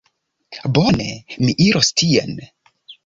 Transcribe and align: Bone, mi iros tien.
Bone, 0.77 1.09
mi 1.43 1.53
iros 1.67 1.93
tien. 2.03 2.35